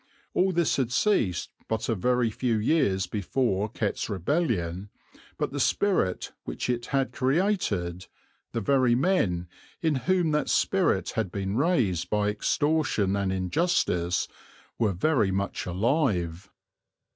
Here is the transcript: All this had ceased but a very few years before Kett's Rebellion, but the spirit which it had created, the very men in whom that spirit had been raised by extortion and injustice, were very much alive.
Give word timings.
All 0.33 0.51
this 0.51 0.77
had 0.77 0.91
ceased 0.91 1.51
but 1.67 1.87
a 1.87 1.93
very 1.93 2.31
few 2.31 2.57
years 2.57 3.05
before 3.05 3.69
Kett's 3.69 4.09
Rebellion, 4.09 4.89
but 5.37 5.51
the 5.51 5.59
spirit 5.59 6.31
which 6.43 6.71
it 6.71 6.87
had 6.87 7.11
created, 7.11 8.07
the 8.51 8.61
very 8.61 8.95
men 8.95 9.47
in 9.79 9.93
whom 10.07 10.31
that 10.31 10.49
spirit 10.49 11.11
had 11.11 11.31
been 11.31 11.55
raised 11.55 12.09
by 12.09 12.29
extortion 12.29 13.15
and 13.15 13.31
injustice, 13.31 14.27
were 14.79 14.93
very 14.93 15.29
much 15.29 15.67
alive. 15.67 16.49